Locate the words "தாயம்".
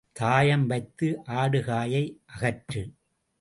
0.11-0.67